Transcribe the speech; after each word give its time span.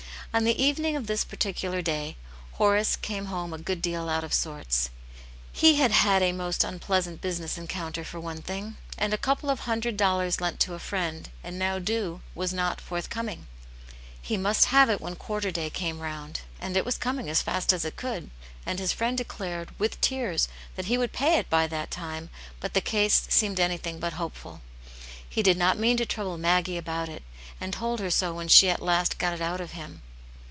On 0.33 0.45
the 0.45 0.63
evening 0.63 0.95
of 0.95 1.07
this 1.07 1.25
particular 1.25 1.81
day 1.81 2.15
Horace 2.53 2.95
came 2.95 3.25
home 3.25 3.51
a 3.53 3.57
good 3.57 3.81
deal 3.81 4.07
out 4.07 4.23
of 4.23 4.33
sorts. 4.33 4.89
He 5.51 5.75
had 5.75 5.91
had 5.91 6.21
a 6.23 6.31
most 6.31 6.63
unpleasant 6.63 7.19
business 7.19 7.57
encounter 7.57 8.05
for 8.05 8.17
one 8.17 8.41
thing, 8.41 8.77
and 8.97 9.13
a 9.13 9.17
couple 9.17 9.49
of 9.49 9.59
hundred 9.67 9.97
dollars 9.97 10.39
lent 10.39 10.61
to 10.61 10.73
a 10.73 10.79
friend, 10.79 11.29
and 11.43 11.59
now 11.59 11.79
due, 11.79 12.21
was 12.33 12.53
not 12.53 12.79
forthcoming. 12.79 13.47
He 14.21 14.37
must 14.37 14.67
have 14.67 14.89
it 14.89 15.01
when 15.01 15.17
quarter 15.17 15.51
day 15.51 15.69
came 15.69 15.99
round, 15.99 16.39
and 16.61 16.77
it 16.77 16.85
was 16.85 16.97
coming 16.97 17.29
as 17.29 17.41
fast 17.41 17.73
as 17.73 17.83
it 17.83 17.97
could, 17.97 18.29
and 18.65 18.79
his 18.79 18.93
friend 18.93 19.17
declared, 19.17 19.77
with 19.77 19.99
tears, 19.99 20.47
that 20.77 20.85
he 20.85 20.97
would 20.97 21.11
pay 21.11 21.39
it 21.39 21.49
by 21.49 21.67
that 21.67 21.91
time, 21.91 22.29
but 22.61 22.73
the 22.73 22.79
case 22.79 23.27
seemed 23.29 23.59
anything 23.59 23.99
but 23.99 24.13
hopeful, 24.13 24.61
H^ 25.29 25.43
d\d 25.43 25.49
XLCi\. 25.51 25.55
\s\r.^sv 25.57 25.57
\5^ 25.57 25.57
114 25.59 25.59
Atmt 25.59 25.93
Janets 25.93 25.97
Hero. 25.97 26.07
trouble 26.23 26.37
Maggie 26.37 26.77
about 26.77 27.09
it, 27.09 27.23
and 27.59 27.73
told 27.73 27.99
her 27.99 28.09
so 28.09 28.33
when 28.33 28.47
she 28.47 28.69
at 28.69 28.81
last 28.81 29.17
got 29.19 29.33
it 29.33 29.41
out 29.41 29.59
of 29.59 29.71
him. 29.71 30.03